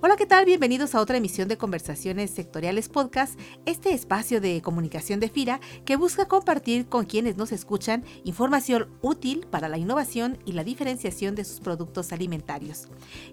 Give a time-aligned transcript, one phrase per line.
[0.00, 0.44] Hola, ¿qué tal?
[0.44, 3.36] Bienvenidos a otra emisión de Conversaciones Sectoriales Podcast,
[3.66, 9.48] este espacio de comunicación de FIRA que busca compartir con quienes nos escuchan información útil
[9.50, 12.86] para la innovación y la diferenciación de sus productos alimentarios.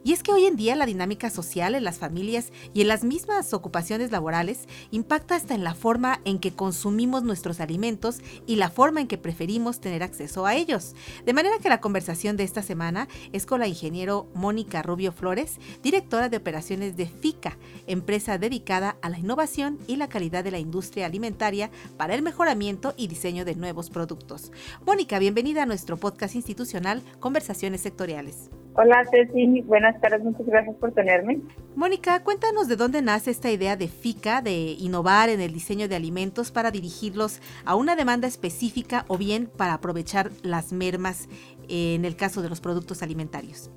[0.03, 3.03] Y es que hoy en día la dinámica social en las familias y en las
[3.03, 8.71] mismas ocupaciones laborales impacta hasta en la forma en que consumimos nuestros alimentos y la
[8.71, 10.95] forma en que preferimos tener acceso a ellos.
[11.27, 15.59] De manera que la conversación de esta semana es con la ingeniero Mónica Rubio Flores,
[15.83, 20.57] directora de operaciones de FICA, empresa dedicada a la innovación y la calidad de la
[20.57, 24.53] industria alimentaria para el mejoramiento y diseño de nuevos productos.
[24.85, 28.49] Mónica, bienvenida a nuestro podcast institucional Conversaciones Sectoriales.
[28.77, 31.41] Hola Ceci, buenas tardes, muchas gracias por tenerme.
[31.75, 35.95] Mónica, cuéntanos de dónde nace esta idea de FICA de innovar en el diseño de
[35.97, 41.27] alimentos para dirigirlos a una demanda específica o bien para aprovechar las mermas
[41.67, 43.71] en el caso de los productos alimentarios.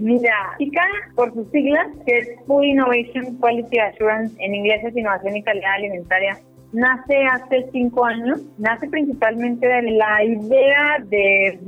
[0.00, 0.82] Mira, FICA,
[1.14, 5.74] por sus siglas, que es Food Innovation Quality Assurance, en inglés es Innovación y Calidad
[5.74, 6.38] Alimentaria,
[6.72, 11.60] nace hace cinco años, nace principalmente de la idea de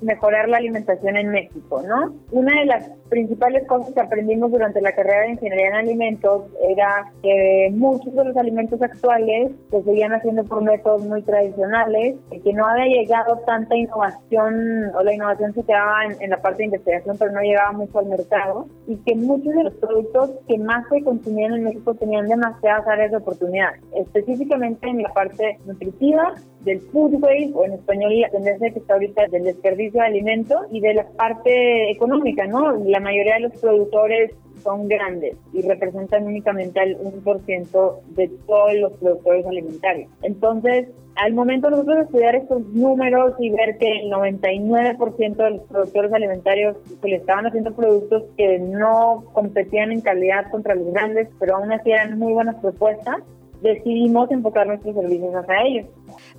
[0.00, 2.14] mejorar la alimentación en México, ¿no?
[2.30, 7.12] Una de las principales cosas que aprendimos durante la carrera de ingeniería en alimentos era
[7.22, 12.52] que muchos de los alimentos actuales se seguían haciendo por métodos muy tradicionales, y que
[12.52, 17.16] no había llegado tanta innovación o la innovación se quedaba en, la parte de investigación,
[17.18, 21.02] pero no llegaba mucho al mercado y que muchos de los productos que más se
[21.02, 26.34] consumían en México tenían demasiadas áreas de oportunidad, específicamente en la parte nutritiva,
[26.66, 30.58] del food waste o en español la tendencia que está ahorita del desperdicio de alimentos
[30.70, 32.72] y de la parte económica, ¿no?
[32.84, 38.92] La mayoría de los productores son grandes y representan únicamente el 1% de todos los
[38.94, 40.10] productores alimentarios.
[40.22, 46.12] Entonces, al momento nosotros estudiar estos números y ver que el 99% de los productores
[46.12, 51.56] alimentarios se le estaban haciendo productos que no competían en calidad contra los grandes, pero
[51.56, 53.16] aún así eran muy buenas propuestas,
[53.62, 55.86] decidimos enfocar nuestros servicios hacia ellos.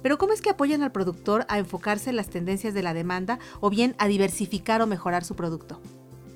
[0.02, 3.40] Pero ¿cómo es que apoyan al productor a enfocarse en las tendencias de la demanda
[3.60, 5.82] o bien a diversificar o mejorar su producto?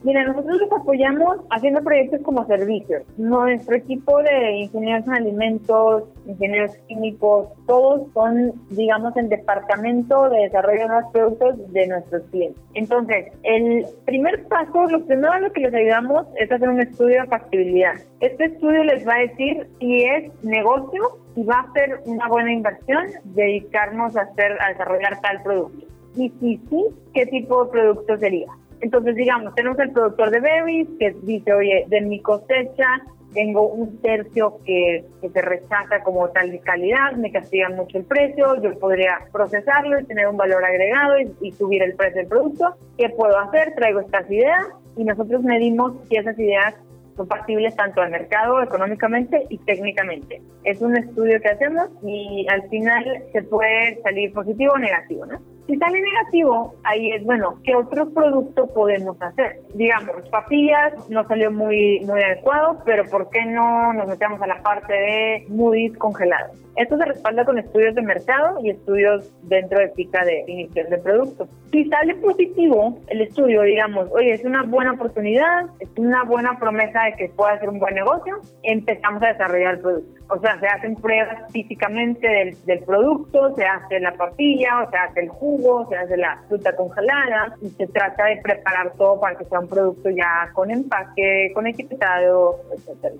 [0.04, 3.04] Mira, nosotros los apoyamos haciendo proyectos como servicios.
[3.18, 10.82] Nuestro equipo de ingenieros en alimentos, ingenieros químicos, todos son, digamos, el departamento de desarrollo
[10.82, 12.64] de nuevos productos de nuestros clientes.
[12.74, 17.28] Entonces, el primer paso, lo primero a que les ayudamos es hacer un estudio de
[17.28, 17.94] factibilidad.
[18.22, 22.52] Este estudio les va a decir si es negocio, si va a ser una buena
[22.52, 25.86] inversión, dedicarnos a hacer, a desarrollar tal producto.
[26.16, 28.48] Y si sí, ¿qué tipo de producto sería?
[28.82, 33.02] Entonces, digamos, tenemos el productor de berries que dice, oye, de mi cosecha
[33.34, 38.62] tengo un tercio que, se rechaza como tal de calidad, me castigan mucho el precio,
[38.62, 42.76] yo podría procesarlo y tener un valor agregado y, subir el precio del producto.
[42.98, 43.74] ¿Qué puedo hacer?
[43.76, 46.76] Traigo estas ideas y nosotros medimos si esas ideas
[47.16, 50.42] son factibles tanto al mercado, económicamente y técnicamente.
[50.64, 55.40] Es un estudio que hacemos y al final se puede salir positivo o negativo, ¿no?
[55.68, 59.62] Si sale negativo, ahí es, bueno, ¿qué otro producto podemos hacer?
[59.76, 64.62] Digamos, papillas no salió muy, muy adecuado, pero ¿por qué no nos metemos a la
[64.64, 66.58] parte de smoothies congelados?
[66.76, 70.98] Esto se respalda con estudios de mercado y estudios dentro de pica de iniciación de
[71.00, 71.48] producto.
[71.72, 77.04] Si sale positivo el estudio, digamos, oye, es una buena oportunidad, es una buena promesa
[77.04, 80.22] de que pueda ser un buen negocio, empezamos a desarrollar el producto.
[80.34, 84.98] O sea, se hacen pruebas físicamente del, del producto, se hace la papilla, o se
[84.98, 89.38] hace el jugo, se hace la fruta congelada y se trata de preparar todo para
[89.38, 93.14] que sea un producto ya con empaque, con etiquetado, etc.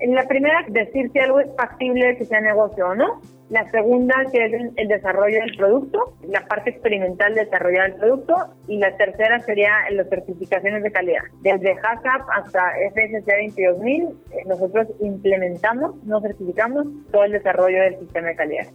[0.00, 3.20] En la primera, decir si algo es factible que sea negocio o no.
[3.50, 8.34] La segunda, que es el, desarrollo del producto, la parte experimental de desarrollar el producto.
[8.68, 11.22] Y la tercera sería las certificaciones de calidad.
[11.40, 18.28] Desde HACCP hasta FSC 22000, eh, nosotros implementamos, no certificamos todo el desarrollo del sistema
[18.28, 18.66] de calidad.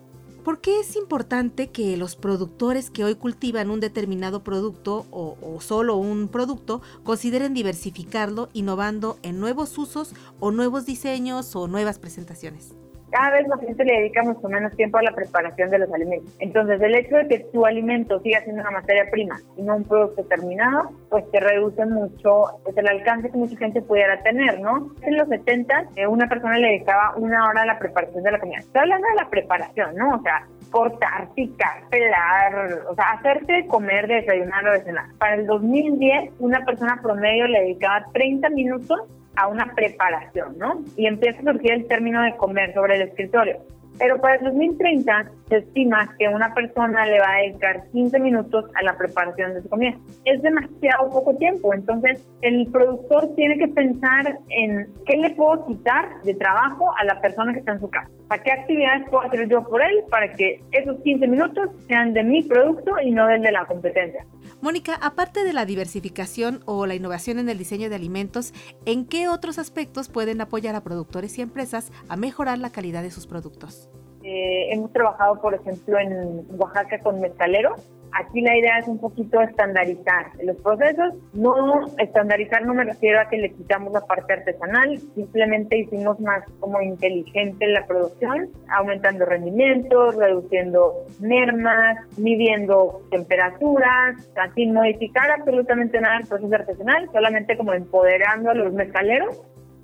[0.43, 5.95] ¿Por qué es importante que los productores que hoy cultivan un determinado producto o, solo
[5.95, 12.73] un producto consideren diversificarlo innovando en nuevos usos o nuevos diseños o nuevas presentaciones?
[13.13, 16.35] Cada vez la gente le dedica mucho menos tiempo a la preparación de los alimentos.
[16.39, 19.83] Entonces, el hecho de que tu alimento siga siendo una materia prima y no un
[19.83, 24.91] producto terminado, pues te reduce mucho pues, el alcance que mucha gente pudiera tener, ¿no?
[25.03, 28.39] En los 70, eh, una persona le dedicaba una hora a la preparación de la
[28.39, 28.59] comida.
[28.59, 30.15] Estoy hablando de la preparación, ¿no?
[30.15, 35.05] O sea, cortar, picar, pelar, o sea, hacerte comer, desayunar o de cenar.
[35.19, 38.99] Para el 2010, una persona promedio le dedicaba 30 minutos
[39.35, 40.83] a una preparación, ¿no?
[40.95, 43.57] Y empieza a surgir el término de comer sobre el escritorio.
[43.97, 48.65] Pero para el 2030 se estima que una persona le va a dedicar 15 minutos
[48.75, 49.95] a la preparación de su comida.
[50.25, 56.21] Es demasiado poco tiempo, entonces el productor tiene que pensar en qué le puedo quitar
[56.23, 58.09] de trabajo a la persona que está en su casa.
[58.27, 62.23] ¿Para qué actividades puedo hacer yo por él para que esos 15 minutos sean de
[62.23, 64.25] mi producto y no del de la competencia?
[64.61, 68.53] Mónica, aparte de la diversificación o la innovación en el diseño de alimentos,
[68.85, 73.11] ¿en qué otros aspectos pueden apoyar a productores y empresas a mejorar la calidad de
[73.11, 73.89] sus productos?
[74.23, 77.81] Eh, hemos trabajado, por ejemplo, en Oaxaca con mezcaleros.
[78.15, 81.15] Aquí la idea es un poquito estandarizar los procesos.
[81.33, 86.43] No estandarizar no me refiero a que le quitamos la parte artesanal, simplemente hicimos más
[86.59, 96.27] como inteligente la producción, aumentando rendimientos, reduciendo mermas, midiendo temperaturas, sin modificar absolutamente nada el
[96.27, 99.41] proceso artesanal, solamente como empoderando a los mezcaleros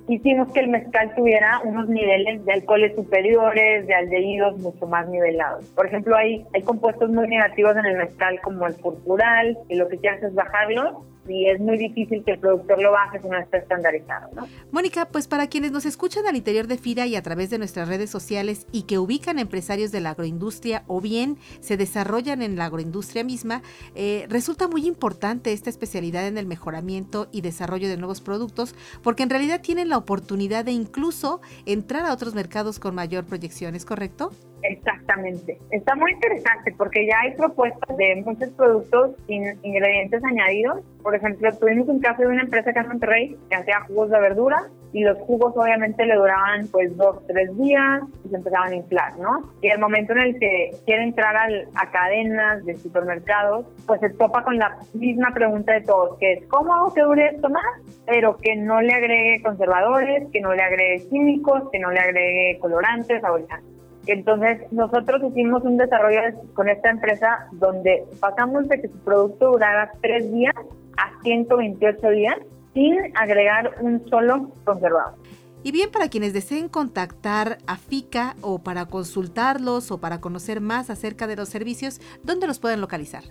[0.10, 5.66] hicimos que el mezcal tuviera unos niveles de alcoholes superiores, de aldehídos mucho más nivelados.
[5.76, 9.88] Por ejemplo, hay, hay compuestos muy negativos en el mezcal como el purpural, y lo
[9.88, 13.38] que quieres es bajarlo y es muy difícil que el productor lo baje si no
[13.38, 14.30] está estandarizado.
[14.34, 14.48] ¿no?
[14.72, 17.88] Mónica, pues para quienes nos escuchan al interior de FIRA y a través de nuestras
[17.88, 22.66] redes sociales y que ubican empresarios de la agroindustria o bien se desarrollan en la
[22.66, 23.62] agroindustria misma,
[23.96, 29.24] eh, resulta muy importante esta especialidad en el mejoramiento y desarrollo de nuevos productos porque
[29.24, 33.86] en realidad tienen la oportunidad de incluso entrar a otros mercados con mayor proyección, ¿es
[33.86, 34.32] correcto?
[34.64, 35.58] Exactamente.
[35.72, 40.82] Está muy interesante porque ya hay propuestas de muchos productos sin ingredientes añadidos.
[41.02, 44.20] Por ejemplo, tuvimos un caso de una empresa acá en Monterrey que hacía jugos de
[44.20, 48.76] verdura y los jugos obviamente le duraban pues dos, tres días y se empezaban a
[48.76, 49.52] inflar, ¿no?
[49.62, 54.44] Y el momento en el que quiere entrar a cadenas de supermercados, pues se topa
[54.44, 57.64] con la misma pregunta de todos, que es ¿cómo hago que dure esto más?
[58.06, 62.60] Pero que no le agregue conservadores, que no le agregue químicos, que no le agregue
[62.60, 63.80] colorantes, saborizantes.
[64.08, 66.22] Entonces, nosotros hicimos un desarrollo
[66.56, 70.56] con esta empresa donde pasamos de que su producto durara tres días
[71.00, 72.36] a 128 días
[72.74, 75.16] sin agregar un solo conservador.
[75.64, 80.90] Y bien, para quienes deseen contactar a FICA o para consultarlos o para conocer más
[80.90, 83.24] acerca de los servicios, ¿dónde los pueden localizar?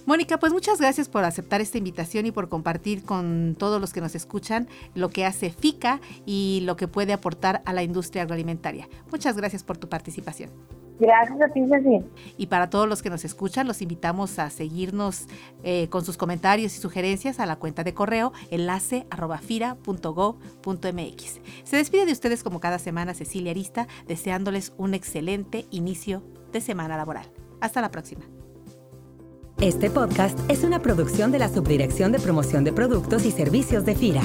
[0.06, 4.02] Mónica, pues muchas gracias por aceptar esta invitación y por compartir con todos los que
[4.02, 8.90] nos escuchan lo que hace FICA y lo que puede aportar a la industria agroalimentaria.
[9.12, 10.50] Muchas gracias por tu participación.
[11.04, 12.02] Gracias a ti, Ceci.
[12.38, 15.28] Y para todos los que nos escuchan, los invitamos a seguirnos
[15.64, 19.06] eh, con sus comentarios y sugerencias a la cuenta de correo enlace
[21.66, 26.24] Se despide de ustedes como cada semana Cecilia Arista, deseándoles un excelente inicio
[26.54, 27.26] de semana laboral.
[27.60, 28.24] Hasta la próxima.
[29.60, 33.96] Este podcast es una producción de la Subdirección de Promoción de Productos y Servicios de
[33.96, 34.24] FIRA.